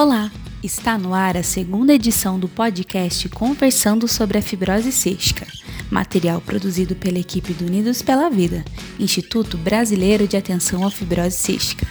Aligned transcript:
Olá, 0.00 0.30
está 0.62 0.96
no 0.96 1.12
ar 1.12 1.36
a 1.36 1.42
segunda 1.42 1.92
edição 1.92 2.38
do 2.38 2.48
podcast 2.48 3.28
Conversando 3.30 4.06
sobre 4.06 4.38
a 4.38 4.40
Fibrose 4.40 4.92
Cística, 4.92 5.44
material 5.90 6.40
produzido 6.40 6.94
pela 6.94 7.18
equipe 7.18 7.52
do 7.52 7.66
Unidos 7.66 8.00
pela 8.00 8.30
Vida, 8.30 8.64
Instituto 8.96 9.58
Brasileiro 9.58 10.28
de 10.28 10.36
Atenção 10.36 10.86
à 10.86 10.90
Fibrose 10.92 11.36
Cística. 11.36 11.84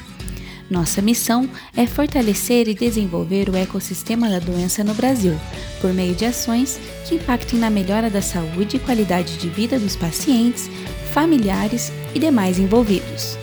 Nossa 0.70 1.02
missão 1.02 1.50
é 1.76 1.86
fortalecer 1.86 2.70
e 2.70 2.74
desenvolver 2.74 3.50
o 3.50 3.58
ecossistema 3.58 4.30
da 4.30 4.40
doença 4.40 4.86
no 4.86 4.94
Brasil, 4.94 5.38
por 5.82 5.92
meio 5.92 6.16
de 6.16 6.24
ações 6.24 6.80
que 7.06 7.16
impactem 7.16 7.60
na 7.60 7.70
melhora 7.70 8.10
da 8.10 8.22
saúde 8.22 8.78
e 8.78 8.80
qualidade 8.80 9.36
de 9.36 9.50
vida 9.50 9.78
dos 9.78 9.98
pacientes, 9.98 10.70
familiares 11.12 11.92
e 12.16 12.20
demais 12.20 12.58
envolvidos. 12.58 13.38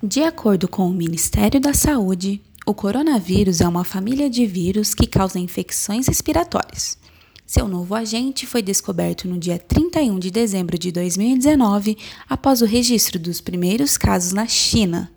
De 0.08 0.22
acordo 0.22 0.68
com 0.68 0.88
o 0.88 0.94
Ministério 0.94 1.58
da 1.60 1.74
Saúde, 1.74 2.40
o 2.64 2.72
coronavírus 2.72 3.60
é 3.60 3.66
uma 3.66 3.82
família 3.82 4.30
de 4.30 4.46
vírus 4.46 4.94
que 4.94 5.04
causa 5.04 5.36
infecções 5.36 6.06
respiratórias. 6.06 6.96
Seu 7.44 7.66
novo 7.66 7.92
agente 7.92 8.46
foi 8.46 8.62
descoberto 8.62 9.26
no 9.26 9.36
dia 9.36 9.58
31 9.58 10.16
de 10.20 10.30
dezembro 10.30 10.78
de 10.78 10.92
2019, 10.92 11.98
após 12.28 12.62
o 12.62 12.66
registro 12.66 13.18
dos 13.18 13.40
primeiros 13.40 13.98
casos 13.98 14.32
na 14.32 14.46
China. 14.46 15.10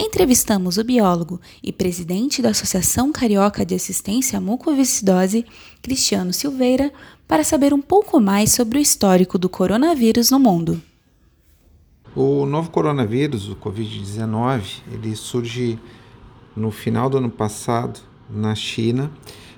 Entrevistamos 0.00 0.78
o 0.78 0.84
biólogo 0.84 1.38
e 1.62 1.70
presidente 1.70 2.40
da 2.40 2.48
Associação 2.48 3.12
Carioca 3.12 3.62
de 3.62 3.74
Assistência 3.74 4.38
à 4.38 4.40
Mucoviscidose, 4.40 5.44
Cristiano 5.82 6.32
Silveira, 6.32 6.90
para 7.28 7.44
saber 7.44 7.74
um 7.74 7.82
pouco 7.82 8.18
mais 8.18 8.52
sobre 8.52 8.78
o 8.78 8.80
histórico 8.80 9.36
do 9.36 9.50
coronavírus 9.50 10.30
no 10.30 10.40
mundo. 10.40 10.80
O 12.16 12.46
novo 12.46 12.70
coronavírus, 12.70 13.48
o 13.48 13.56
Covid-19, 13.56 14.82
ele 14.92 15.16
surge 15.16 15.76
no 16.54 16.70
final 16.70 17.10
do 17.10 17.18
ano 17.18 17.28
passado 17.28 17.98
na 18.30 18.54
China. 18.54 19.10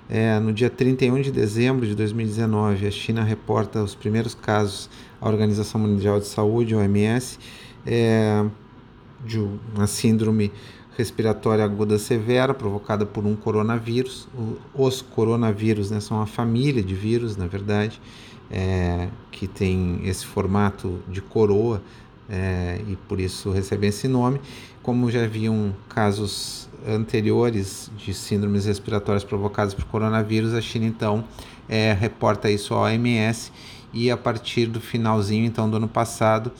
É, 0.08 0.40
no 0.40 0.54
dia 0.54 0.70
31 0.70 1.20
de 1.20 1.30
dezembro 1.30 1.86
de 1.86 1.94
2019, 1.94 2.86
a 2.86 2.90
China 2.90 3.22
reporta 3.22 3.82
os 3.82 3.94
primeiros 3.94 4.34
casos 4.34 4.88
à 5.20 5.28
Organização 5.28 5.78
Mundial 5.78 6.18
de 6.18 6.28
Saúde, 6.28 6.74
OMS, 6.74 7.38
é, 7.84 8.42
de 9.22 9.38
uma 9.38 9.86
síndrome 9.86 10.50
respiratória 10.96 11.62
aguda 11.62 11.98
severa 11.98 12.54
provocada 12.54 13.04
por 13.04 13.26
um 13.26 13.36
coronavírus. 13.36 14.28
os 14.72 15.02
coronavírus 15.02 15.90
né, 15.90 16.00
são 16.00 16.16
uma 16.16 16.26
família 16.26 16.82
de 16.82 16.94
vírus, 16.94 17.36
na 17.36 17.46
verdade, 17.46 18.00
é, 18.50 19.08
que 19.30 19.46
tem 19.46 20.00
esse 20.04 20.24
formato 20.24 21.00
de 21.06 21.20
coroa 21.20 21.82
é, 22.28 22.80
e 22.88 22.96
por 23.08 23.20
isso 23.20 23.50
recebem 23.50 23.88
esse 23.88 24.08
nome. 24.08 24.40
Como 24.82 25.10
já 25.10 25.24
haviam 25.24 25.74
casos 25.88 26.68
anteriores 26.86 27.90
de 27.96 28.14
síndromes 28.14 28.66
respiratórias 28.66 29.24
provocadas 29.24 29.74
por 29.74 29.84
coronavírus, 29.84 30.54
a 30.54 30.60
China 30.60 30.86
então 30.86 31.24
é, 31.68 31.92
reporta 31.92 32.50
isso 32.50 32.74
à 32.74 32.82
OMS 32.82 33.52
e 33.92 34.10
a 34.10 34.16
partir 34.16 34.66
do 34.66 34.80
finalzinho 34.80 35.44
então 35.44 35.68
do 35.68 35.76
ano 35.76 35.88
passado, 35.88 36.52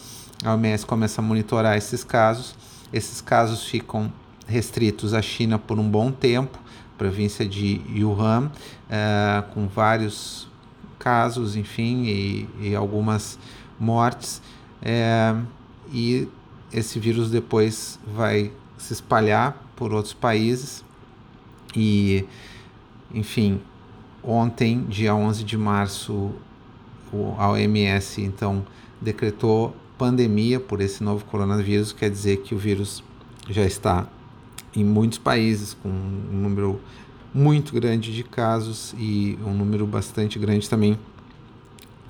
a 0.44 0.52
OMS 0.54 0.84
começa 0.84 1.20
a 1.20 1.24
monitorar 1.24 1.76
esses 1.76 2.02
casos. 2.02 2.54
Esses 2.92 3.20
casos 3.20 3.64
ficam 3.64 4.12
restritos 4.46 5.12
à 5.12 5.20
China 5.20 5.58
por 5.58 5.78
um 5.78 5.88
bom 5.88 6.10
tempo, 6.10 6.58
província 6.96 7.46
de 7.46 7.80
Wuhan, 7.98 8.50
é, 8.88 9.42
com 9.52 9.66
vários 9.66 10.48
casos, 10.98 11.56
enfim, 11.56 12.04
e, 12.04 12.48
e 12.60 12.74
algumas 12.74 13.38
mortes. 13.78 14.40
É, 14.82 15.34
e 15.92 16.28
esse 16.72 16.98
vírus 16.98 17.30
depois 17.30 17.98
vai 18.06 18.52
se 18.76 18.92
espalhar 18.92 19.62
por 19.74 19.92
outros 19.92 20.14
países 20.14 20.84
e, 21.74 22.24
enfim, 23.12 23.60
ontem, 24.22 24.84
dia 24.84 25.14
11 25.14 25.44
de 25.44 25.56
março, 25.56 26.32
a 27.38 27.50
OMS 27.50 28.22
então 28.22 28.66
decretou 29.00 29.74
pandemia 29.96 30.60
por 30.60 30.80
esse 30.80 31.02
novo 31.02 31.24
coronavírus, 31.24 31.92
quer 31.92 32.10
dizer 32.10 32.38
que 32.38 32.54
o 32.54 32.58
vírus 32.58 33.02
já 33.48 33.64
está 33.64 34.06
em 34.74 34.84
muitos 34.84 35.18
países 35.18 35.74
com 35.74 35.88
um 35.88 36.42
número 36.42 36.80
muito 37.32 37.72
grande 37.74 38.14
de 38.14 38.22
casos 38.22 38.94
e 38.98 39.38
um 39.44 39.52
número 39.52 39.86
bastante 39.86 40.38
grande 40.38 40.68
também 40.68 40.98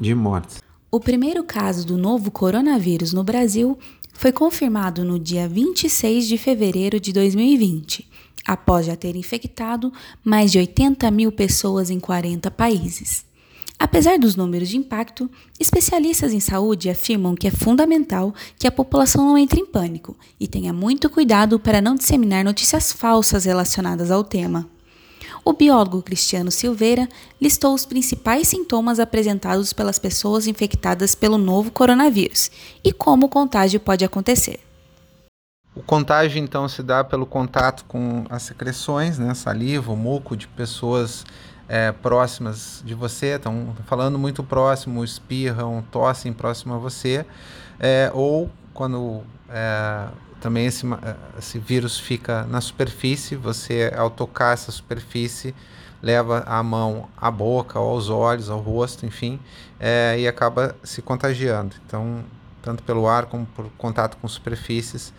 de 0.00 0.15
mortes. 0.15 0.66
O 0.97 0.99
primeiro 0.99 1.45
caso 1.45 1.87
do 1.87 1.99
novo 1.99 2.31
coronavírus 2.31 3.12
no 3.12 3.23
Brasil 3.23 3.79
foi 4.15 4.33
confirmado 4.33 5.05
no 5.05 5.19
dia 5.19 5.47
26 5.47 6.27
de 6.27 6.39
fevereiro 6.39 6.99
de 6.99 7.12
2020, 7.12 8.09
após 8.47 8.87
já 8.87 8.97
ter 8.97 9.15
infectado 9.15 9.93
mais 10.25 10.51
de 10.51 10.59
80 10.59 11.11
mil 11.11 11.31
pessoas 11.31 11.91
em 11.91 12.01
40 12.01 12.51
países. 12.51 13.27
Apesar 13.79 14.19
dos 14.19 14.37
números 14.37 14.71
de 14.71 14.79
impacto, 14.79 15.31
especialistas 15.61 16.33
em 16.33 16.41
saúde 16.41 16.89
afirmam 16.89 17.34
que 17.34 17.47
é 17.47 17.51
fundamental 17.51 18.34
que 18.59 18.67
a 18.67 18.73
população 18.73 19.23
não 19.23 19.37
entre 19.37 19.61
em 19.61 19.67
pânico 19.67 20.17
e 20.41 20.49
tenha 20.49 20.73
muito 20.73 21.11
cuidado 21.11 21.61
para 21.61 21.83
não 21.83 21.95
disseminar 21.95 22.43
notícias 22.43 22.91
falsas 22.91 23.45
relacionadas 23.45 24.11
ao 24.11 24.25
tema 24.25 24.67
o 25.47 25.53
biólogo 25.53 26.03
Cristiano 26.03 26.51
Silveira 26.51 27.09
listou 27.41 27.73
os 27.73 27.87
principais 27.87 28.49
sintomas 28.49 28.99
apresentados 28.99 29.73
pelas 29.73 29.97
pessoas 29.97 30.49
infectadas 30.49 31.15
pelo 31.15 31.39
novo 31.39 31.71
coronavírus 31.71 32.51
e 32.83 32.93
como 32.93 33.27
o 33.27 33.29
contágio 33.29 33.79
pode 33.79 34.05
acontecer. 34.05 34.59
O 35.73 35.83
contágio 35.83 36.43
então 36.43 36.69
se 36.69 36.83
dá 36.83 37.05
pelo 37.05 37.25
contato 37.25 37.84
com 37.84 38.25
as 38.29 38.43
secreções, 38.43 39.21
né, 39.21 39.34
saliva, 39.34 39.95
muco 39.95 40.37
de 40.37 40.49
pessoas 40.49 41.25
é, 41.69 41.93
próximas 41.93 42.83
de 42.84 42.95
você, 42.95 43.37
estão 43.37 43.73
falando 43.87 44.19
muito 44.19 44.43
próximo, 44.43 45.05
espirram, 45.05 45.84
tossem 45.93 46.33
próximo 46.33 46.75
a 46.75 46.78
você, 46.78 47.25
é, 47.78 48.11
ou 48.13 48.51
quando 48.75 49.23
é, 49.49 50.09
também 50.41 50.67
esse, 50.67 50.87
eh, 50.87 51.17
esse 51.39 51.59
vírus 51.59 51.99
fica 51.99 52.45
na 52.45 52.61
superfície, 52.61 53.37
você 53.37 53.93
ao 53.97 54.11
tocar 54.11 54.53
essa 54.55 54.71
superfície 54.71 55.55
leva 56.03 56.45
a 56.47 56.63
mão 56.63 57.09
à 57.17 57.31
boca, 57.31 57.79
aos 57.79 58.09
olhos, 58.09 58.51
ao 58.51 58.61
rosto, 58.61 59.07
enfim, 59.07 59.41
é, 59.81 60.17
e 60.19 60.29
acaba 60.29 60.77
se 60.83 61.03
contagiando. 61.03 61.75
Então, 61.85 62.25
tanto 62.63 62.83
pelo 62.83 63.09
ar 63.09 63.27
como 63.27 63.47
por 63.47 63.69
contato 63.79 64.17
com 64.19 64.29
superfícies, 64.29 65.13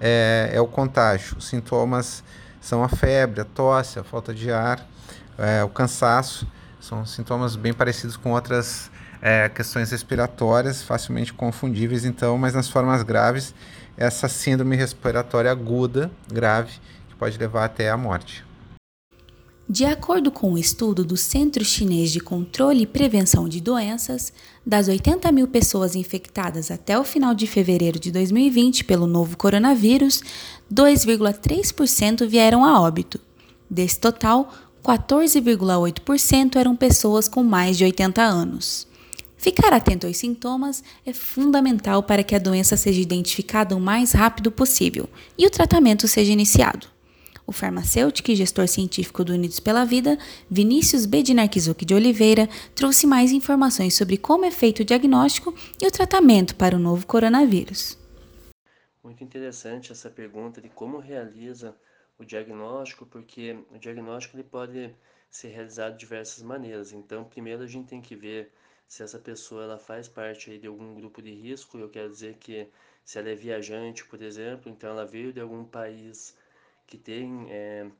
é, 0.00 0.50
é 0.52 0.60
o 0.60 0.66
contágio. 0.66 1.36
Os 1.38 1.46
sintomas 1.46 2.22
são 2.60 2.82
a 2.82 2.88
febre, 2.88 3.40
a 3.40 3.44
tosse, 3.44 3.98
a 3.98 4.04
falta 4.04 4.34
de 4.34 4.50
ar, 4.50 4.86
é, 5.38 5.62
o 5.62 5.68
cansaço, 5.68 6.46
são 6.80 7.06
sintomas 7.06 7.56
bem 7.56 7.72
parecidos 7.72 8.16
com 8.16 8.32
outras 8.32 8.90
é, 9.22 9.48
questões 9.48 9.90
respiratórias, 9.90 10.82
facilmente 10.82 11.32
confundíveis, 11.32 12.04
então, 12.04 12.36
mas 12.36 12.52
nas 12.52 12.68
formas 12.68 13.02
graves 13.02 13.54
essa 13.96 14.28
síndrome 14.28 14.76
respiratória 14.76 15.50
aguda, 15.50 16.10
grave, 16.32 16.72
que 17.08 17.14
pode 17.16 17.38
levar 17.38 17.64
até 17.64 17.90
a 17.90 17.96
morte. 17.96 18.44
De 19.66 19.86
acordo 19.86 20.30
com 20.30 20.48
o 20.48 20.52
um 20.52 20.58
estudo 20.58 21.02
do 21.02 21.16
Centro 21.16 21.64
Chinês 21.64 22.12
de 22.12 22.20
Controle 22.20 22.82
e 22.82 22.86
Prevenção 22.86 23.48
de 23.48 23.62
Doenças, 23.62 24.30
das 24.64 24.88
80 24.88 25.32
mil 25.32 25.48
pessoas 25.48 25.94
infectadas 25.94 26.70
até 26.70 26.98
o 26.98 27.04
final 27.04 27.34
de 27.34 27.46
fevereiro 27.46 27.98
de 27.98 28.12
2020 28.12 28.84
pelo 28.84 29.06
novo 29.06 29.38
coronavírus, 29.38 30.22
2,3% 30.72 32.26
vieram 32.26 32.62
a 32.62 32.78
óbito. 32.78 33.18
Desse 33.70 33.98
total, 33.98 34.52
14,8% 34.84 36.56
eram 36.56 36.76
pessoas 36.76 37.26
com 37.26 37.42
mais 37.42 37.78
de 37.78 37.84
80 37.84 38.20
anos. 38.22 38.86
Ficar 39.44 39.74
atento 39.74 40.06
aos 40.06 40.16
sintomas 40.16 40.82
é 41.04 41.12
fundamental 41.12 42.02
para 42.02 42.24
que 42.24 42.34
a 42.34 42.38
doença 42.38 42.78
seja 42.78 42.98
identificada 42.98 43.76
o 43.76 43.78
mais 43.78 44.12
rápido 44.12 44.50
possível 44.50 45.06
e 45.36 45.46
o 45.46 45.50
tratamento 45.50 46.08
seja 46.08 46.32
iniciado. 46.32 46.86
O 47.46 47.52
farmacêutico 47.52 48.30
e 48.30 48.36
gestor 48.36 48.66
científico 48.66 49.22
do 49.22 49.34
Unidos 49.34 49.60
pela 49.60 49.84
Vida, 49.84 50.16
Vinícius 50.50 51.04
Bedinarquizuc 51.04 51.84
de 51.84 51.94
Oliveira, 51.94 52.48
trouxe 52.74 53.06
mais 53.06 53.32
informações 53.32 53.92
sobre 53.92 54.16
como 54.16 54.46
é 54.46 54.50
feito 54.50 54.80
o 54.80 54.84
diagnóstico 54.84 55.54
e 55.78 55.86
o 55.86 55.90
tratamento 55.90 56.56
para 56.56 56.74
o 56.74 56.80
novo 56.80 57.06
coronavírus. 57.06 57.98
Muito 59.02 59.22
interessante 59.22 59.92
essa 59.92 60.08
pergunta 60.08 60.58
de 60.58 60.70
como 60.70 60.98
realiza 60.98 61.76
o 62.18 62.24
diagnóstico, 62.24 63.04
porque 63.04 63.58
o 63.70 63.78
diagnóstico 63.78 64.36
ele 64.36 64.44
pode 64.44 64.90
ser 65.30 65.48
realizado 65.48 65.92
de 65.92 65.98
diversas 65.98 66.42
maneiras. 66.42 66.92
Então, 66.92 67.24
primeiro 67.24 67.62
a 67.62 67.66
gente 67.66 67.88
tem 67.88 68.00
que 68.00 68.16
ver 68.16 68.50
se 68.88 69.02
essa 69.02 69.18
pessoa 69.18 69.64
ela 69.64 69.78
faz 69.78 70.08
parte 70.08 70.50
aí 70.50 70.58
de 70.58 70.66
algum 70.66 70.94
grupo 70.94 71.22
de 71.22 71.32
risco. 71.32 71.78
Eu 71.78 71.88
quero 71.88 72.10
dizer 72.10 72.36
que 72.38 72.68
se 73.04 73.18
ela 73.18 73.28
é 73.30 73.34
viajante, 73.34 74.04
por 74.04 74.22
exemplo, 74.22 74.70
então 74.70 74.90
ela 74.90 75.04
veio 75.04 75.32
de 75.32 75.40
algum 75.40 75.64
país 75.64 76.36
que 76.86 76.98
tem 76.98 77.46
é, 77.50 77.90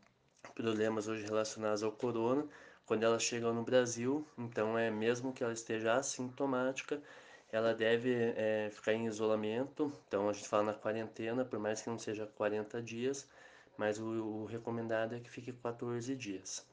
problemas 0.54 1.08
hoje 1.08 1.24
relacionados 1.24 1.82
ao 1.82 1.92
corona, 1.92 2.46
quando 2.86 3.02
ela 3.02 3.18
chega 3.18 3.50
no 3.52 3.62
Brasil, 3.62 4.26
então 4.36 4.78
é 4.78 4.90
mesmo 4.90 5.32
que 5.32 5.42
ela 5.42 5.52
esteja 5.52 5.94
assintomática, 5.94 7.02
ela 7.50 7.72
deve 7.74 8.12
é, 8.14 8.68
ficar 8.70 8.92
em 8.92 9.06
isolamento. 9.06 9.92
Então 10.06 10.28
a 10.28 10.32
gente 10.32 10.48
fala 10.48 10.64
na 10.64 10.74
quarentena, 10.74 11.44
por 11.44 11.58
mais 11.58 11.80
que 11.82 11.88
não 11.88 11.98
seja 11.98 12.26
40 12.26 12.82
dias, 12.82 13.28
mas 13.76 13.98
o, 13.98 14.06
o 14.06 14.44
recomendado 14.44 15.14
é 15.14 15.20
que 15.20 15.30
fique 15.30 15.52
14 15.52 16.14
dias. 16.16 16.66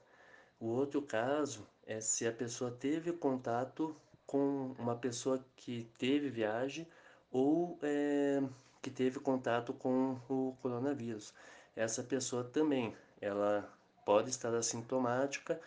O 0.60 0.68
outro 0.68 1.02
caso 1.02 1.68
é 1.86 2.00
se 2.00 2.28
a 2.28 2.32
pessoa 2.32 2.72
teve 2.72 3.12
contato 3.12 3.96
com 4.26 4.74
uma 4.80 4.96
pessoa 4.96 5.44
que 5.56 5.90
teve 5.98 6.30
viagem 6.30 6.88
ou 7.32 7.78
é, 7.82 8.42
que 8.82 8.90
teve 8.90 9.20
contato 9.20 9.74
com 9.74 10.18
o 10.30 10.56
coronavírus. 10.62 11.34
Essa 11.76 12.04
pessoa 12.04 12.44
também, 12.44 12.96
ela 13.20 13.70
pode 14.06 14.30
estar 14.30 14.54
assintomática, 14.54 15.60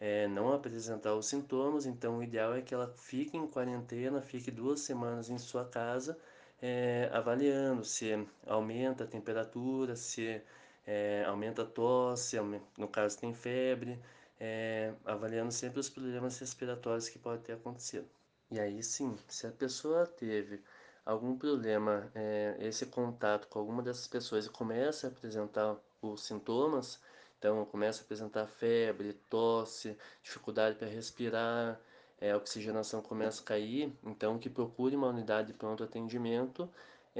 é, 0.00 0.28
não 0.28 0.52
apresentar 0.52 1.14
os 1.14 1.26
sintomas, 1.26 1.86
então 1.86 2.18
o 2.18 2.22
ideal 2.22 2.54
é 2.54 2.62
que 2.62 2.74
ela 2.74 2.92
fique 2.96 3.36
em 3.36 3.46
quarentena, 3.46 4.20
fique 4.20 4.50
duas 4.50 4.80
semanas 4.80 5.28
em 5.28 5.38
sua 5.38 5.64
casa, 5.64 6.18
é, 6.62 7.08
avaliando 7.12 7.84
se 7.84 8.26
aumenta 8.46 9.04
a 9.04 9.06
temperatura, 9.06 9.96
se 9.96 10.40
é, 10.86 11.24
aumenta 11.26 11.62
a 11.62 11.66
tosse, 11.66 12.36
no 12.76 12.88
caso 12.88 13.18
tem 13.18 13.34
febre, 13.34 13.98
é, 14.40 14.94
avaliando 15.04 15.52
sempre 15.52 15.80
os 15.80 15.88
problemas 15.88 16.38
respiratórios 16.38 17.08
que 17.08 17.18
podem 17.18 17.42
ter 17.42 17.52
acontecido. 17.54 18.08
E 18.50 18.58
aí 18.58 18.82
sim, 18.82 19.16
se 19.28 19.46
a 19.46 19.52
pessoa 19.52 20.06
teve 20.06 20.62
algum 21.04 21.36
problema, 21.36 22.10
é, 22.14 22.56
esse 22.60 22.86
contato 22.86 23.48
com 23.48 23.58
alguma 23.58 23.82
dessas 23.82 24.06
pessoas 24.06 24.46
e 24.46 24.50
começa 24.50 25.06
a 25.06 25.10
apresentar 25.10 25.76
os 26.02 26.24
sintomas, 26.24 27.00
então 27.38 27.64
começa 27.66 28.02
a 28.02 28.04
apresentar 28.04 28.46
febre, 28.46 29.12
tosse, 29.28 29.96
dificuldade 30.22 30.76
para 30.76 30.88
respirar, 30.88 31.80
é, 32.20 32.32
a 32.32 32.36
oxigenação 32.36 33.00
começa 33.00 33.42
a 33.42 33.44
cair, 33.44 33.92
então 34.02 34.38
que 34.38 34.50
procure 34.50 34.96
uma 34.96 35.08
unidade 35.08 35.48
de 35.48 35.54
pronto 35.54 35.84
atendimento 35.84 36.68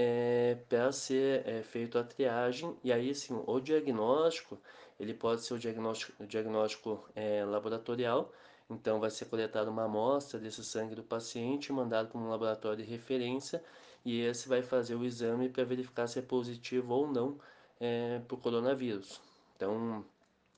é, 0.01 0.57
para 0.69 0.93
ser 0.93 1.47
é, 1.47 1.61
feito 1.63 1.99
a 1.99 2.05
triagem. 2.05 2.77
E 2.85 2.93
aí 2.93 3.13
sim 3.15 3.43
o 3.47 3.61
diagnóstico 3.61 4.57
ele 4.99 5.15
pode 5.15 5.43
ser 5.45 5.55
o 5.55 5.59
diagnóstico, 5.59 6.23
o 6.23 6.27
diagnóstico 6.27 7.09
é, 7.15 7.45
laboratorial. 7.45 8.33
Então, 8.71 9.01
vai 9.01 9.11
ser 9.11 9.27
coletada 9.27 9.71
uma 9.71 9.85
amostra 9.85 10.39
desse 10.39 10.63
sangue 10.65 10.95
do 10.95 11.03
paciente, 11.03 11.73
mandado 11.73 12.09
para 12.11 12.21
um 12.21 12.29
laboratório 12.29 12.85
de 12.85 12.91
referência, 12.91 13.63
e 14.05 14.21
esse 14.21 14.49
vai 14.49 14.63
fazer 14.63 14.95
o 14.95 15.05
exame 15.05 15.49
para 15.49 15.65
verificar 15.65 16.07
se 16.07 16.19
é 16.19 16.23
positivo 16.23 16.93
ou 16.95 17.11
não 17.11 17.39
é, 17.81 18.21
para 18.27 18.35
o 18.35 18.39
coronavírus. 18.39 19.21
Então, 19.57 20.05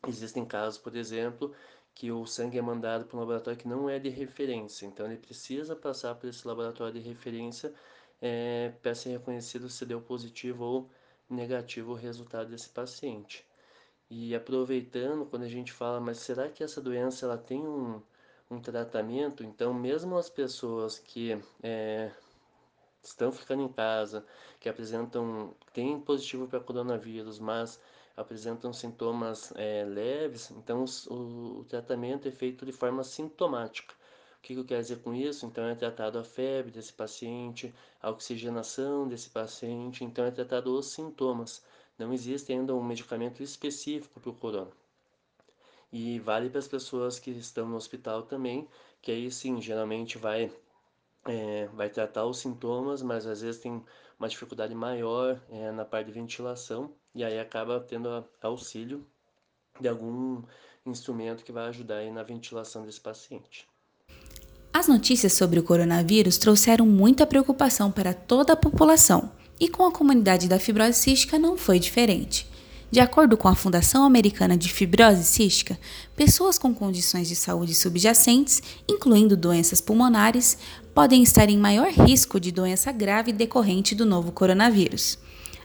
existem 0.09 0.45
casos, 0.45 0.79
por 0.79 0.97
exemplo, 0.97 1.55
que 1.95 2.11
o 2.11 2.27
sangue 2.27 2.59
é 2.59 2.63
mandado 2.63 3.05
para 3.05 3.17
um 3.17 3.21
laboratório 3.21 3.59
que 3.59 3.69
não 3.69 3.89
é 3.89 3.99
de 3.99 4.09
referência, 4.09 4.87
então 4.87 5.07
ele 5.07 5.19
precisa 5.19 5.77
passar 5.77 6.15
por 6.15 6.29
esse 6.29 6.47
laboratório 6.47 6.95
de 6.95 7.01
referência 7.01 7.73
é, 8.21 8.73
para 8.83 8.95
ser 8.95 9.11
reconhecido 9.11 9.69
se 9.69 9.85
deu 9.87 10.01
positivo 10.01 10.65
ou 10.65 10.91
negativo 11.29 11.93
o 11.93 11.97
resultado 11.97 12.51
desse 12.51 12.69
paciente. 12.69 13.47
E 14.11 14.35
aproveitando, 14.35 15.25
quando 15.27 15.45
a 15.45 15.49
gente 15.49 15.73
fala, 15.73 16.01
mas 16.01 16.19
será 16.19 16.49
que 16.49 16.65
essa 16.65 16.81
doença 16.81 17.27
ela 17.27 17.39
tem 17.39 17.61
um, 17.61 18.03
um 18.51 18.61
tratamento? 18.61 19.45
Então, 19.45 19.73
mesmo 19.73 20.19
as 20.19 20.29
pessoas 20.29 20.99
que 20.99 21.41
é, 21.63 22.11
estão 23.03 23.31
ficando 23.33 23.63
em 23.63 23.69
casa, 23.69 24.25
que 24.59 24.69
apresentam, 24.69 25.55
têm 25.73 26.01
positivo 26.01 26.49
para 26.49 26.61
coronavírus, 26.61 27.39
mas 27.39 27.81
apresentam 28.17 28.73
sintomas 28.73 29.53
é, 29.57 29.85
leves, 29.85 30.51
então 30.51 30.85
o, 31.09 31.61
o, 31.61 31.65
tratamento 31.65 32.29
é 32.29 32.31
feito 32.31 32.67
de 32.67 32.73
forma 32.73 33.03
sintomática. 33.03 33.95
O 34.41 34.43
que 34.43 34.55
eu 34.55 34.65
quero 34.65 34.81
dizer 34.81 35.03
com 35.03 35.15
isso? 35.15 35.45
Então 35.45 35.65
é 35.65 35.75
tratado 35.75 36.19
a 36.19 36.25
febre 36.25 36.71
desse 36.71 36.93
paciente, 36.95 37.75
a 38.01 38.11
oxigenação 38.11 39.07
desse 39.07 39.29
paciente, 39.29 40.03
então 40.03 40.25
é 40.25 40.31
tratado 40.31 40.75
os 40.75 40.87
sintomas. 40.87 41.63
Não 41.99 42.11
existe 42.13 42.51
ainda 42.51 42.75
um 42.75 42.83
medicamento 42.83 43.43
específico 43.43 44.19
para 44.19 44.31
o 44.31 44.35
corona. 44.35 44.73
E 45.93 46.19
vale 46.21 46.49
para 46.49 46.59
as 46.59 46.67
pessoas 46.67 47.19
que 47.19 47.31
estão 47.31 47.69
no 47.69 47.77
hospital 47.77 48.23
também, 48.23 48.67
que 49.03 49.13
aí 49.13 49.31
sim, 49.31 49.61
geralmente 49.61 50.17
vai, 50.17 50.51
é, 51.27 51.67
vai 51.69 51.91
tratar 51.91 52.25
os 52.25 52.39
sintomas, 52.39 53.03
mas 53.03 53.27
às 53.27 53.43
vezes 53.43 53.61
tem 53.61 53.85
uma 54.19 54.29
dificuldade 54.29 54.75
maior 54.75 55.39
é, 55.51 55.71
na 55.71 55.85
parte 55.85 56.07
de 56.07 56.13
ventilação, 56.13 56.95
e 57.15 57.23
aí 57.23 57.39
acaba 57.39 57.79
tendo 57.81 58.27
auxílio 58.41 59.07
de 59.81 59.89
algum 59.89 60.43
instrumento 60.87 61.45
que 61.45 61.53
vai 61.53 61.67
ajudar 61.69 62.03
na 62.11 62.23
ventilação 62.23 62.87
desse 62.87 63.01
paciente. 63.01 63.69
As 64.81 64.89
notícias 64.89 65.35
sobre 65.35 65.61
o 65.61 65.63
coronavírus 65.63 66.39
trouxeram 66.39 66.87
muita 66.87 67.27
preocupação 67.27 67.93
para 67.93 68.15
toda 68.15 68.55
a 68.55 68.57
população 68.57 69.31
e 69.61 69.69
com 69.69 69.85
a 69.85 69.93
comunidade 69.93 70.49
da 70.49 70.59
fibrose 70.59 70.95
cística 70.95 71.39
não 71.39 71.55
foi 71.55 71.79
diferente. 71.79 72.49
De 72.91 72.99
acordo 72.99 73.37
com 73.37 73.47
a 73.47 73.55
Fundação 73.55 74.05
Americana 74.05 74.57
de 74.57 74.73
Fibrose 74.73 75.23
Cística, 75.23 75.79
pessoas 76.17 76.59
com 76.59 76.75
condições 76.75 77.29
de 77.29 77.37
saúde 77.37 77.75
subjacentes, 77.75 78.63
incluindo 78.89 79.37
doenças 79.37 79.83
pulmonares, 79.83 80.57
podem 80.95 81.23
estar 81.23 81.51
em 81.51 81.59
maior 81.59 81.91
risco 81.91 82.41
de 82.41 82.51
doença 82.51 82.91
grave 82.91 83.35
decorrente 83.35 83.95
do 83.95 84.07
novo 84.07 84.33
coronavírus. 84.33 85.19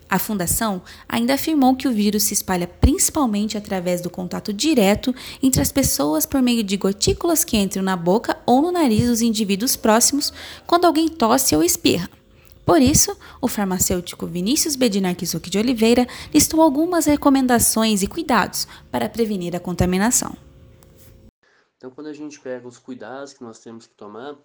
A 0.10 0.20
fundação 0.20 0.82
ainda 1.10 1.34
afirmou 1.34 1.76
que 1.76 1.88
o 1.88 1.92
vírus 1.92 2.24
se 2.24 2.34
espalha 2.34 2.68
principalmente 2.68 3.58
através 3.58 4.02
do 4.02 4.10
contato 4.10 4.54
direto 4.54 5.14
entre 5.42 5.62
as 5.62 5.72
pessoas 5.72 6.26
por 6.26 6.42
meio 6.42 6.64
de 6.64 6.78
gotículas 6.78 7.44
que 7.44 7.58
entram 7.58 7.82
na 7.84 7.96
boca 7.96 8.38
ou 8.46 8.62
no 8.62 8.72
nariz 8.72 9.08
dos 9.08 9.22
indivíduos 9.22 9.76
próximos 9.76 10.32
quando 10.68 10.86
alguém 10.86 11.08
tosse 11.08 11.56
ou 11.56 11.64
espirra. 11.64 12.10
Por 12.66 12.82
isso, 12.82 13.16
o 13.40 13.48
farmacêutico 13.48 14.26
Vinícius 14.26 14.76
Bedinac 14.76 15.24
de 15.24 15.58
Oliveira 15.60 16.08
listou 16.34 16.62
algumas 16.62 17.06
recomendações 17.06 18.02
e 18.02 18.08
cuidados 18.08 18.68
para 18.92 19.08
prevenir 19.08 19.56
a 19.56 19.60
contaminação. 19.60 20.36
Então, 21.78 21.92
quando 21.92 22.08
a 22.08 22.14
gente 22.14 22.40
pega 22.40 22.68
os 22.68 22.80
cuidados 22.80 23.34
que 23.34 23.44
nós 23.44 23.60
temos 23.60 23.86
que 23.86 23.94
tomar, 23.94 24.36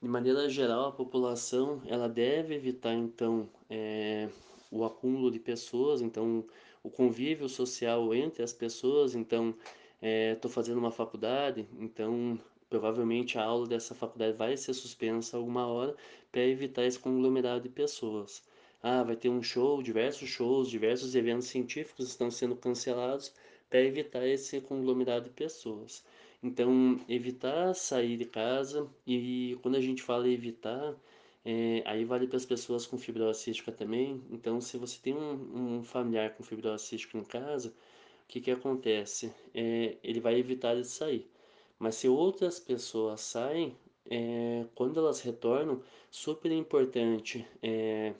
de 0.00 0.08
maneira 0.08 0.48
geral, 0.48 0.88
a 0.88 0.92
população 0.92 1.82
ela 1.86 2.08
deve 2.08 2.54
evitar 2.54 2.94
então 2.94 3.48
é, 3.68 4.28
o 4.74 4.84
acúmulo 4.84 5.30
de 5.30 5.38
pessoas, 5.38 6.02
então 6.02 6.44
o 6.82 6.90
convívio 6.90 7.48
social 7.48 8.14
entre 8.14 8.42
as 8.42 8.52
pessoas. 8.52 9.14
Então, 9.14 9.54
estou 10.02 10.50
é, 10.50 10.54
fazendo 10.54 10.78
uma 10.78 10.90
faculdade, 10.90 11.66
então 11.78 12.38
provavelmente 12.68 13.38
a 13.38 13.44
aula 13.44 13.66
dessa 13.66 13.94
faculdade 13.94 14.36
vai 14.36 14.56
ser 14.56 14.74
suspensa 14.74 15.36
alguma 15.36 15.66
hora 15.66 15.94
para 16.32 16.42
evitar 16.42 16.84
esse 16.84 16.98
conglomerado 16.98 17.62
de 17.62 17.68
pessoas. 17.68 18.42
Ah, 18.82 19.02
vai 19.02 19.16
ter 19.16 19.28
um 19.28 19.42
show, 19.42 19.82
diversos 19.82 20.28
shows, 20.28 20.68
diversos 20.68 21.14
eventos 21.14 21.46
científicos 21.46 22.08
estão 22.08 22.30
sendo 22.30 22.56
cancelados 22.56 23.32
para 23.70 23.80
evitar 23.80 24.26
esse 24.26 24.60
conglomerado 24.60 25.24
de 25.24 25.30
pessoas. 25.30 26.04
Então, 26.42 27.00
evitar 27.08 27.74
sair 27.74 28.18
de 28.18 28.26
casa 28.26 28.86
e 29.06 29.58
quando 29.62 29.76
a 29.76 29.80
gente 29.80 30.02
fala 30.02 30.28
evitar, 30.28 30.94
é, 31.44 31.82
aí 31.84 32.04
vale 32.04 32.26
para 32.26 32.36
as 32.36 32.46
pessoas 32.46 32.86
com 32.86 32.96
fibrose 32.98 33.40
cística 33.40 33.70
também. 33.70 34.22
Então, 34.30 34.60
se 34.60 34.78
você 34.78 34.98
tem 35.00 35.14
um, 35.14 35.78
um 35.78 35.84
familiar 35.84 36.34
com 36.34 36.42
fibrose 36.42 36.84
cística 36.86 37.18
em 37.18 37.24
casa, 37.24 37.68
o 37.68 38.28
que, 38.28 38.40
que 38.40 38.50
acontece? 38.50 39.32
É, 39.54 39.96
ele 40.02 40.20
vai 40.20 40.38
evitar 40.38 40.74
de 40.74 40.86
sair. 40.86 41.30
Mas 41.78 41.96
se 41.96 42.08
outras 42.08 42.58
pessoas 42.58 43.20
saem, 43.20 43.76
é, 44.10 44.64
quando 44.74 44.98
elas 44.98 45.20
retornam, 45.20 45.82
super 46.10 46.50
importante 46.50 47.46
é, 47.62 48.14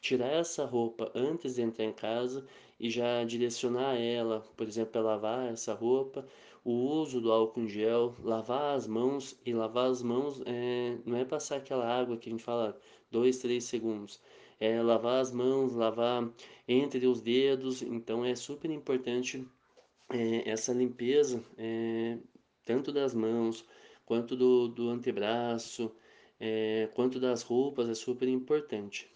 tirar 0.00 0.28
essa 0.28 0.64
roupa 0.64 1.10
antes 1.14 1.56
de 1.56 1.62
entrar 1.62 1.84
em 1.84 1.92
casa 1.92 2.46
e 2.78 2.88
já 2.88 3.22
direcionar 3.24 3.96
ela, 3.96 4.40
por 4.56 4.66
exemplo, 4.66 4.92
para 4.92 5.02
lavar 5.02 5.52
essa 5.52 5.74
roupa, 5.74 6.26
o 6.64 6.72
uso 6.72 7.20
do 7.20 7.32
álcool 7.32 7.60
em 7.62 7.68
gel, 7.68 8.14
lavar 8.22 8.76
as 8.76 8.86
mãos 8.86 9.38
e 9.44 9.52
lavar 9.52 9.90
as 9.90 10.02
mãos 10.02 10.42
é, 10.46 10.98
não 11.04 11.16
é 11.16 11.24
passar 11.24 11.56
aquela 11.56 11.86
água 11.86 12.16
que 12.16 12.28
a 12.28 12.32
gente 12.32 12.44
fala 12.44 12.78
dois, 13.10 13.38
três 13.38 13.64
segundos, 13.64 14.20
é 14.58 14.82
lavar 14.82 15.20
as 15.20 15.32
mãos, 15.32 15.74
lavar 15.74 16.30
entre 16.68 17.06
os 17.06 17.20
dedos, 17.20 17.82
então 17.82 18.24
é 18.24 18.34
super 18.34 18.70
importante 18.70 19.46
é, 20.10 20.48
essa 20.50 20.72
limpeza 20.72 21.42
é, 21.56 22.18
tanto 22.64 22.92
das 22.92 23.14
mãos, 23.14 23.64
quanto 24.04 24.36
do, 24.36 24.68
do 24.68 24.90
antebraço, 24.90 25.90
é, 26.38 26.88
quanto 26.94 27.18
das 27.18 27.42
roupas, 27.42 27.88
é 27.88 27.94
super 27.94 28.28
importante. 28.28 29.08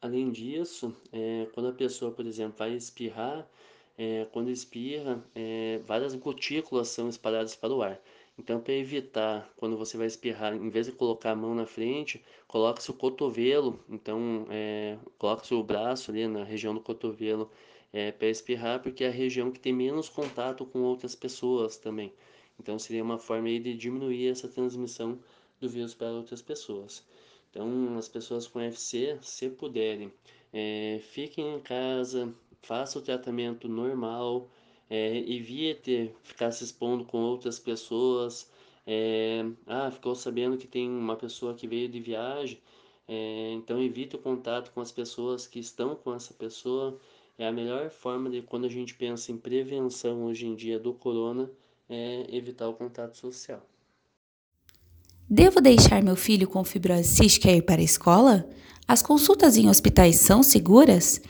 Além 0.00 0.30
disso, 0.30 0.94
é, 1.12 1.46
quando 1.54 1.68
a 1.68 1.72
pessoa, 1.72 2.12
por 2.12 2.26
exemplo, 2.26 2.58
vai 2.58 2.74
espirrar, 2.74 3.48
é, 3.96 4.26
quando 4.32 4.50
espirra, 4.50 5.24
é, 5.34 5.80
várias 5.86 6.14
gotículas 6.14 6.88
são 6.88 7.08
espalhadas 7.08 7.54
para 7.54 7.72
o 7.72 7.82
ar. 7.82 8.00
Então, 8.36 8.60
para 8.60 8.74
evitar, 8.74 9.48
quando 9.56 9.76
você 9.76 9.96
vai 9.96 10.08
espirrar, 10.08 10.54
em 10.54 10.68
vez 10.68 10.86
de 10.86 10.92
colocar 10.92 11.30
a 11.30 11.36
mão 11.36 11.54
na 11.54 11.66
frente, 11.66 12.22
coloque 12.48 12.82
seu 12.82 12.92
cotovelo, 12.94 13.78
então, 13.88 14.46
é, 14.50 14.98
coloque 15.18 15.46
seu 15.46 15.62
braço 15.62 16.10
ali 16.10 16.26
na 16.26 16.42
região 16.42 16.74
do 16.74 16.80
cotovelo 16.80 17.48
é, 17.92 18.10
para 18.10 18.28
espirrar, 18.28 18.82
porque 18.82 19.04
é 19.04 19.08
a 19.08 19.12
região 19.12 19.52
que 19.52 19.60
tem 19.60 19.72
menos 19.72 20.08
contato 20.08 20.66
com 20.66 20.80
outras 20.82 21.14
pessoas 21.14 21.76
também. 21.76 22.12
Então, 22.58 22.76
seria 22.78 23.04
uma 23.04 23.18
forma 23.18 23.46
aí 23.46 23.60
de 23.60 23.74
diminuir 23.76 24.28
essa 24.28 24.48
transmissão 24.48 25.18
do 25.60 25.68
vírus 25.68 25.94
para 25.94 26.10
outras 26.10 26.42
pessoas. 26.42 27.04
Então, 27.50 27.96
as 27.96 28.08
pessoas 28.08 28.48
com 28.48 28.60
FC, 28.60 29.16
se 29.22 29.48
puderem, 29.48 30.12
é, 30.52 31.00
fiquem 31.12 31.54
em 31.54 31.60
casa, 31.60 32.34
façam 32.64 33.00
o 33.00 33.04
tratamento 33.04 33.68
normal, 33.68 34.48
é, 34.88 35.18
evite 35.18 36.14
ficar 36.22 36.50
se 36.50 36.64
expondo 36.64 37.04
com 37.04 37.18
outras 37.18 37.58
pessoas. 37.58 38.50
É, 38.86 39.44
ah, 39.66 39.90
ficou 39.90 40.14
sabendo 40.14 40.58
que 40.58 40.66
tem 40.66 40.88
uma 40.88 41.16
pessoa 41.16 41.54
que 41.54 41.66
veio 41.66 41.88
de 41.88 42.00
viagem, 42.00 42.60
é, 43.08 43.52
então 43.52 43.82
evite 43.82 44.16
o 44.16 44.18
contato 44.18 44.72
com 44.72 44.80
as 44.80 44.92
pessoas 44.92 45.46
que 45.46 45.58
estão 45.58 45.94
com 45.94 46.14
essa 46.14 46.34
pessoa. 46.34 46.98
É 47.36 47.48
a 47.48 47.52
melhor 47.52 47.90
forma 47.90 48.30
de 48.30 48.42
quando 48.42 48.66
a 48.66 48.68
gente 48.68 48.94
pensa 48.94 49.32
em 49.32 49.36
prevenção 49.36 50.24
hoje 50.24 50.46
em 50.46 50.54
dia 50.54 50.78
do 50.78 50.92
corona, 50.94 51.50
é 51.88 52.26
evitar 52.30 52.68
o 52.68 52.74
contato 52.74 53.16
social. 53.16 53.60
Devo 55.28 55.60
deixar 55.60 56.02
meu 56.02 56.16
filho 56.16 56.46
com 56.46 56.62
fibrose 56.62 57.08
cística 57.08 57.50
ir 57.50 57.62
para 57.62 57.80
a 57.80 57.84
escola? 57.84 58.48
As 58.86 59.02
consultas 59.02 59.56
em 59.56 59.68
hospitais 59.68 60.16
são 60.16 60.42
seguras? 60.42 61.20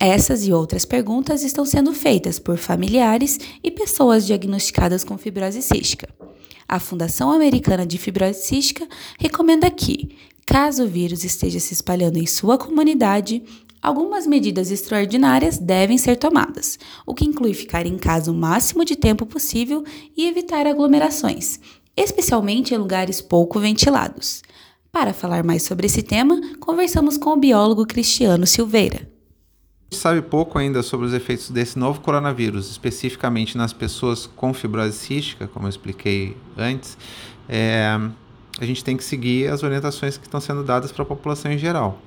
Essas 0.00 0.46
e 0.46 0.52
outras 0.52 0.84
perguntas 0.84 1.42
estão 1.42 1.64
sendo 1.64 1.92
feitas 1.92 2.38
por 2.38 2.56
familiares 2.56 3.38
e 3.64 3.70
pessoas 3.70 4.24
diagnosticadas 4.24 5.02
com 5.02 5.18
fibrose 5.18 5.60
cística. 5.60 6.08
A 6.68 6.78
Fundação 6.78 7.32
Americana 7.32 7.86
de 7.86 7.98
Fibrose 7.98 8.42
Cística 8.42 8.86
recomenda 9.18 9.68
que, 9.70 10.16
caso 10.46 10.84
o 10.84 10.86
vírus 10.86 11.24
esteja 11.24 11.58
se 11.58 11.72
espalhando 11.72 12.18
em 12.18 12.26
sua 12.26 12.58
comunidade, 12.58 13.42
algumas 13.82 14.26
medidas 14.26 14.70
extraordinárias 14.70 15.58
devem 15.58 15.96
ser 15.96 16.16
tomadas, 16.16 16.78
o 17.06 17.14
que 17.14 17.24
inclui 17.24 17.54
ficar 17.54 17.86
em 17.86 17.96
casa 17.96 18.30
o 18.30 18.34
máximo 18.34 18.84
de 18.84 18.94
tempo 18.94 19.24
possível 19.24 19.82
e 20.16 20.28
evitar 20.28 20.66
aglomerações, 20.66 21.58
especialmente 21.96 22.74
em 22.74 22.78
lugares 22.78 23.20
pouco 23.20 23.58
ventilados. 23.58 24.42
Para 24.92 25.12
falar 25.12 25.42
mais 25.42 25.62
sobre 25.62 25.86
esse 25.86 26.02
tema, 26.02 26.40
conversamos 26.60 27.16
com 27.16 27.30
o 27.30 27.36
biólogo 27.36 27.86
Cristiano 27.86 28.46
Silveira. 28.46 29.17
Sabe 29.90 30.20
pouco 30.20 30.58
ainda 30.58 30.82
sobre 30.82 31.06
os 31.06 31.14
efeitos 31.14 31.50
desse 31.50 31.78
novo 31.78 32.00
coronavírus, 32.00 32.70
especificamente 32.70 33.56
nas 33.56 33.72
pessoas 33.72 34.26
com 34.26 34.52
fibrose 34.52 34.92
cística, 34.92 35.48
como 35.48 35.64
eu 35.64 35.70
expliquei 35.70 36.36
antes. 36.58 36.98
É, 37.48 37.98
a 38.60 38.64
gente 38.66 38.84
tem 38.84 38.98
que 38.98 39.02
seguir 39.02 39.50
as 39.50 39.62
orientações 39.62 40.18
que 40.18 40.26
estão 40.26 40.40
sendo 40.40 40.62
dadas 40.62 40.92
para 40.92 41.02
a 41.04 41.06
população 41.06 41.50
em 41.50 41.56
geral. 41.56 41.98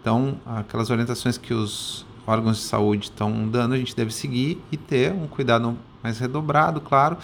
Então, 0.00 0.38
aquelas 0.46 0.88
orientações 0.88 1.36
que 1.36 1.52
os 1.52 2.06
órgãos 2.24 2.58
de 2.58 2.62
saúde 2.62 3.06
estão 3.06 3.48
dando, 3.48 3.74
a 3.74 3.78
gente 3.78 3.96
deve 3.96 4.14
seguir 4.14 4.62
e 4.70 4.76
ter 4.76 5.12
um 5.12 5.26
cuidado 5.26 5.76
mais 6.04 6.20
redobrado, 6.20 6.80
claro, 6.80 7.16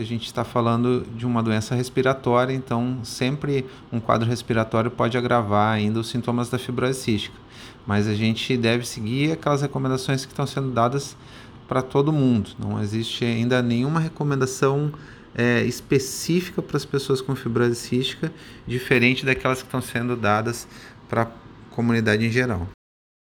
a 0.00 0.04
gente 0.04 0.26
está 0.26 0.44
falando 0.44 1.06
de 1.16 1.26
uma 1.26 1.42
doença 1.42 1.74
respiratória, 1.74 2.52
então 2.52 2.98
sempre 3.04 3.64
um 3.92 4.00
quadro 4.00 4.28
respiratório 4.28 4.90
pode 4.90 5.16
agravar 5.16 5.74
ainda 5.74 6.00
os 6.00 6.08
sintomas 6.08 6.48
da 6.48 6.58
fibrose 6.58 7.00
cística. 7.00 7.36
Mas 7.86 8.06
a 8.08 8.14
gente 8.14 8.56
deve 8.56 8.86
seguir 8.86 9.32
aquelas 9.32 9.62
recomendações 9.62 10.24
que 10.24 10.32
estão 10.32 10.46
sendo 10.46 10.70
dadas 10.70 11.16
para 11.68 11.82
todo 11.82 12.12
mundo. 12.12 12.50
Não 12.58 12.80
existe 12.82 13.24
ainda 13.24 13.62
nenhuma 13.62 14.00
recomendação 14.00 14.92
é, 15.34 15.62
específica 15.62 16.60
para 16.60 16.76
as 16.76 16.84
pessoas 16.84 17.20
com 17.20 17.34
fibrose 17.36 17.76
cística, 17.76 18.32
diferente 18.66 19.24
daquelas 19.24 19.60
que 19.60 19.68
estão 19.68 19.80
sendo 19.80 20.16
dadas 20.16 20.66
para 21.08 21.22
a 21.22 21.28
comunidade 21.70 22.26
em 22.26 22.30
geral. 22.30 22.68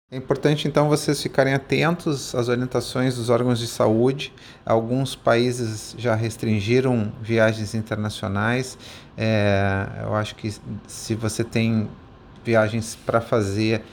É 0.10 0.16
importante 0.16 0.70
então 0.70 0.88
vocês 0.88 1.22
ficarem 1.22 1.54
atentos 1.54 2.34
às 2.34 2.48
orientações 2.48 3.18
dos 3.18 3.30
órgãos 3.30 3.60
de 3.60 3.68
saúde. 3.68 4.34
Alguns 4.66 5.18
países 5.18 5.94
já 5.98 6.16
restringiram 6.16 7.12
viagens 7.22 7.76
internacionais. 7.76 8.78
É, 9.18 9.86
eu 10.04 10.16
acho 10.16 10.34
que 10.36 10.50
se 10.88 11.14
você 11.14 11.44
tem 11.44 11.90
viagens 12.42 12.96
para 12.96 13.20
fazer, 13.20 13.84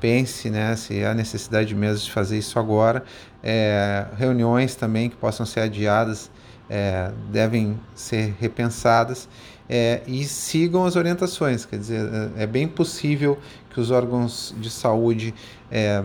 pense 0.00 0.48
né, 0.48 0.76
se 0.76 1.04
há 1.04 1.12
necessidade 1.12 1.74
mesmo 1.74 2.04
de 2.04 2.12
fazer 2.12 2.38
isso 2.38 2.56
agora. 2.56 3.02
É, 3.42 4.06
reuniões 4.16 4.76
também 4.76 5.10
que 5.10 5.16
possam 5.16 5.44
ser 5.44 5.58
adiadas 5.58 6.30
é, 6.70 7.10
devem 7.30 7.78
ser 7.94 8.34
repensadas 8.38 9.28
é, 9.68 10.02
e 10.06 10.24
sigam 10.24 10.84
as 10.84 10.96
orientações. 10.96 11.64
Quer 11.64 11.78
dizer, 11.78 12.08
é, 12.36 12.44
é 12.44 12.46
bem 12.46 12.68
possível 12.68 13.38
que 13.70 13.80
os 13.80 13.90
órgãos 13.90 14.54
de 14.58 14.70
saúde 14.70 15.34
é, 15.74 16.04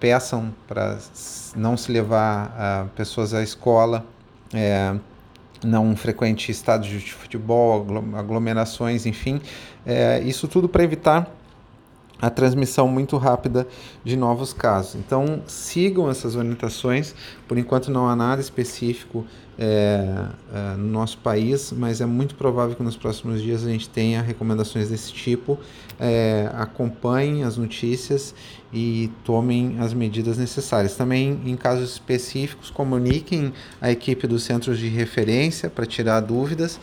peçam 0.00 0.52
para 0.66 0.98
não 1.54 1.76
se 1.76 1.92
levar 1.92 2.54
a 2.58 2.86
pessoas 2.96 3.34
à 3.34 3.42
escola, 3.42 4.06
é, 4.54 4.94
não 5.62 5.94
frequente 5.94 6.50
estádios 6.50 7.02
de 7.02 7.12
futebol, 7.12 7.86
aglomerações, 8.16 9.04
enfim, 9.04 9.42
é, 9.84 10.20
isso 10.20 10.48
tudo 10.48 10.66
para 10.70 10.82
evitar 10.82 11.30
a 12.20 12.30
transmissão 12.30 12.86
muito 12.88 13.16
rápida 13.16 13.66
de 14.04 14.16
novos 14.16 14.52
casos. 14.52 14.94
Então, 14.94 15.42
sigam 15.46 16.10
essas 16.10 16.36
orientações. 16.36 17.14
Por 17.48 17.58
enquanto, 17.58 17.90
não 17.90 18.08
há 18.08 18.14
nada 18.14 18.40
específico 18.40 19.24
é, 19.58 20.26
é, 20.54 20.76
no 20.76 20.86
nosso 20.88 21.18
país, 21.18 21.72
mas 21.76 22.00
é 22.00 22.06
muito 22.06 22.34
provável 22.34 22.74
que 22.74 22.82
nos 22.82 22.96
próximos 22.96 23.42
dias 23.42 23.64
a 23.66 23.70
gente 23.70 23.88
tenha 23.88 24.22
recomendações 24.22 24.88
desse 24.88 25.12
tipo. 25.12 25.58
É, 25.98 26.50
acompanhem 26.54 27.44
as 27.44 27.56
notícias 27.58 28.34
e 28.72 29.10
tomem 29.24 29.76
as 29.78 29.92
medidas 29.92 30.38
necessárias. 30.38 30.96
Também, 30.96 31.40
em 31.44 31.56
casos 31.56 31.92
específicos, 31.92 32.70
comuniquem 32.70 33.52
a 33.80 33.90
equipe 33.90 34.26
dos 34.26 34.44
centros 34.44 34.78
de 34.78 34.88
referência 34.88 35.68
para 35.68 35.84
tirar 35.84 36.20
dúvidas. 36.20 36.80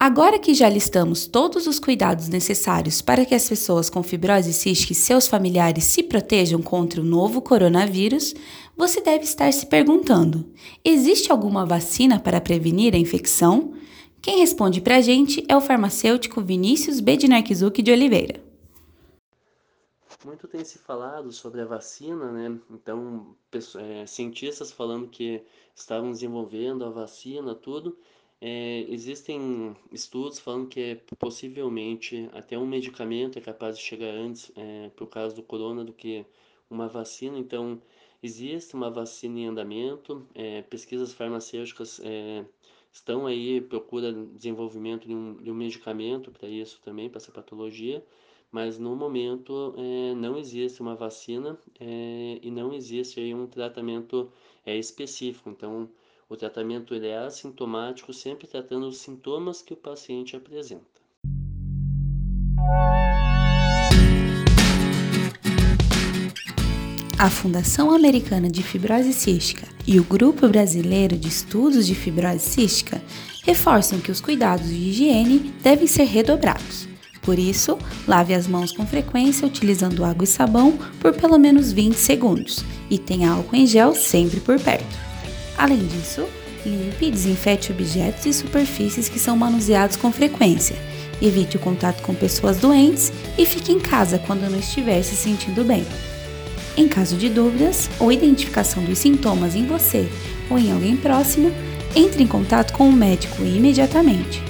Agora 0.00 0.38
que 0.38 0.54
já 0.54 0.68
listamos 0.68 1.26
todos 1.26 1.66
os 1.66 1.80
cuidados 1.80 2.28
necessários 2.28 3.02
para 3.02 3.26
que 3.26 3.34
as 3.34 3.48
pessoas 3.48 3.90
com 3.90 4.00
fibrose 4.00 4.52
cística 4.52 4.92
e 4.92 4.94
seus 4.94 5.26
familiares 5.26 5.82
se 5.82 6.04
protejam 6.04 6.62
contra 6.62 7.00
o 7.00 7.04
novo 7.04 7.42
coronavírus, 7.42 8.32
você 8.76 9.00
deve 9.00 9.24
estar 9.24 9.52
se 9.52 9.66
perguntando: 9.66 10.52
existe 10.84 11.32
alguma 11.32 11.66
vacina 11.66 12.20
para 12.20 12.40
prevenir 12.40 12.94
a 12.94 12.98
infecção? 12.98 13.74
Quem 14.22 14.38
responde 14.38 14.80
para 14.80 14.98
a 14.98 15.00
gente 15.00 15.44
é 15.48 15.56
o 15.56 15.60
farmacêutico 15.60 16.40
Vinícius 16.40 17.00
Bednarczuk 17.00 17.82
de 17.82 17.90
Oliveira. 17.90 18.40
Muito 20.24 20.46
tem 20.46 20.64
se 20.64 20.78
falado 20.78 21.32
sobre 21.32 21.60
a 21.60 21.64
vacina, 21.64 22.30
né? 22.30 22.56
Então, 22.70 23.34
é, 23.76 24.06
cientistas 24.06 24.70
falando 24.70 25.08
que 25.08 25.42
estavam 25.74 26.12
desenvolvendo 26.12 26.84
a 26.84 26.90
vacina, 26.90 27.52
tudo. 27.52 27.96
É, 28.40 28.86
existem 28.88 29.76
estudos 29.90 30.38
falando 30.38 30.68
que 30.68 31.00
possivelmente 31.18 32.28
até 32.32 32.56
um 32.56 32.66
medicamento 32.66 33.36
é 33.36 33.42
capaz 33.42 33.76
de 33.76 33.82
chegar 33.82 34.14
antes 34.14 34.52
é, 34.56 34.90
para 34.90 35.04
o 35.04 35.08
caso 35.08 35.34
do 35.34 35.42
corona 35.42 35.84
do 35.84 35.92
que 35.92 36.24
uma 36.70 36.86
vacina. 36.88 37.36
Então, 37.38 37.82
existe 38.22 38.74
uma 38.74 38.90
vacina 38.90 39.40
em 39.40 39.46
andamento, 39.46 40.24
é, 40.34 40.62
pesquisas 40.62 41.12
farmacêuticas 41.12 42.00
é, 42.04 42.44
estão 42.92 43.26
aí, 43.26 43.60
procura 43.60 44.12
desenvolvimento 44.12 45.06
de 45.08 45.14
um, 45.14 45.36
de 45.36 45.50
um 45.50 45.54
medicamento 45.54 46.30
para 46.30 46.48
isso 46.48 46.80
também, 46.84 47.08
para 47.08 47.18
essa 47.18 47.32
patologia, 47.32 48.04
mas 48.52 48.78
no 48.78 48.94
momento 48.94 49.74
é, 49.76 50.14
não 50.14 50.38
existe 50.38 50.80
uma 50.80 50.94
vacina 50.94 51.58
é, 51.80 52.38
e 52.40 52.50
não 52.52 52.72
existe 52.72 53.18
aí 53.20 53.34
um 53.34 53.46
tratamento 53.48 54.32
específico. 54.64 55.50
Então, 55.50 55.88
o 56.28 56.36
tratamento 56.36 56.94
ele 56.94 57.06
é 57.06 57.18
assintomático, 57.18 58.12
sempre 58.12 58.46
tratando 58.46 58.86
os 58.86 58.98
sintomas 58.98 59.62
que 59.62 59.72
o 59.72 59.76
paciente 59.76 60.36
apresenta. 60.36 60.84
A 67.18 67.30
Fundação 67.30 67.90
Americana 67.90 68.48
de 68.48 68.62
Fibrose 68.62 69.12
Cística 69.12 69.66
e 69.86 69.98
o 69.98 70.04
Grupo 70.04 70.46
Brasileiro 70.46 71.16
de 71.16 71.26
Estudos 71.26 71.86
de 71.86 71.94
Fibrose 71.94 72.40
Cística 72.40 73.02
reforçam 73.42 73.98
que 73.98 74.12
os 74.12 74.20
cuidados 74.20 74.68
de 74.68 74.74
higiene 74.74 75.52
devem 75.62 75.86
ser 75.86 76.04
redobrados. 76.04 76.86
Por 77.22 77.38
isso, 77.38 77.76
lave 78.06 78.34
as 78.34 78.46
mãos 78.46 78.70
com 78.70 78.86
frequência 78.86 79.46
utilizando 79.46 80.04
água 80.04 80.24
e 80.24 80.28
sabão 80.28 80.78
por 81.00 81.12
pelo 81.12 81.38
menos 81.38 81.72
20 81.72 81.94
segundos 81.94 82.64
e 82.88 82.98
tenha 82.98 83.32
álcool 83.32 83.56
em 83.56 83.66
gel 83.66 83.94
sempre 83.94 84.38
por 84.40 84.60
perto. 84.60 85.07
Além 85.58 85.84
disso, 85.86 86.24
limpe 86.64 87.06
e 87.06 87.10
desinfete 87.10 87.72
objetos 87.72 88.24
e 88.24 88.32
superfícies 88.32 89.08
que 89.08 89.18
são 89.18 89.36
manuseados 89.36 89.96
com 89.96 90.12
frequência. 90.12 90.76
Evite 91.20 91.56
o 91.56 91.60
contato 91.60 92.00
com 92.02 92.14
pessoas 92.14 92.58
doentes 92.58 93.12
e 93.36 93.44
fique 93.44 93.72
em 93.72 93.80
casa 93.80 94.20
quando 94.20 94.48
não 94.48 94.58
estiver 94.58 95.02
se 95.02 95.16
sentindo 95.16 95.64
bem. 95.64 95.84
Em 96.76 96.86
caso 96.86 97.16
de 97.16 97.28
dúvidas 97.28 97.90
ou 97.98 98.12
identificação 98.12 98.84
dos 98.84 99.00
sintomas 99.00 99.56
em 99.56 99.66
você 99.66 100.08
ou 100.48 100.56
em 100.56 100.70
alguém 100.70 100.96
próximo, 100.96 101.52
entre 101.96 102.22
em 102.22 102.26
contato 102.26 102.72
com 102.72 102.88
o 102.88 102.92
médico 102.92 103.42
imediatamente. 103.42 104.40